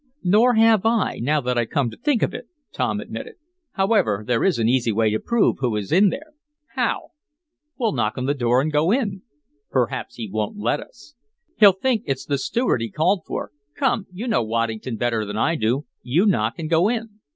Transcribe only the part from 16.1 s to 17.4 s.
knock and go in."